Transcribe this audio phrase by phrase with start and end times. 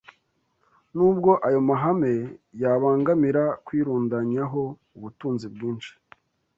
[0.95, 2.13] Nubwo ayo mahame
[2.61, 4.61] yabangamira kwirundanyaho
[4.97, 5.91] ubutunzi bwinshi